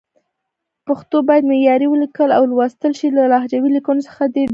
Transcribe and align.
پښتو 0.87 1.17
باید 1.27 1.49
معیاري 1.51 1.87
ولیکل 1.89 2.29
او 2.37 2.43
ولوستل 2.47 2.91
شي، 2.99 3.07
له 3.17 3.23
لهجوي 3.31 3.69
لیکنو 3.75 4.05
څخه 4.07 4.23
دې 4.33 4.41
ډډه 4.41 4.45
وشي. 4.45 4.49